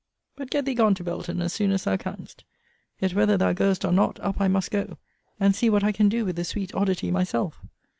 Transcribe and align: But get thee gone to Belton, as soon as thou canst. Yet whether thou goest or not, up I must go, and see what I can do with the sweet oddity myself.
But 0.35 0.49
get 0.49 0.65
thee 0.65 0.73
gone 0.73 0.95
to 0.95 1.03
Belton, 1.03 1.43
as 1.43 1.53
soon 1.53 1.69
as 1.69 1.83
thou 1.83 1.95
canst. 1.95 2.43
Yet 2.99 3.13
whether 3.13 3.37
thou 3.37 3.53
goest 3.53 3.85
or 3.85 3.91
not, 3.91 4.19
up 4.21 4.41
I 4.41 4.47
must 4.47 4.71
go, 4.71 4.97
and 5.39 5.53
see 5.55 5.69
what 5.69 5.83
I 5.83 5.91
can 5.91 6.09
do 6.09 6.25
with 6.25 6.37
the 6.37 6.43
sweet 6.43 6.73
oddity 6.73 7.11
myself. 7.11 7.59